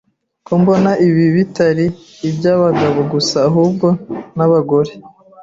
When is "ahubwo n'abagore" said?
3.49-4.91